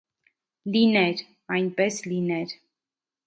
[0.75, 1.21] Լինե՛ր,
[1.57, 2.57] այնպես լիներ.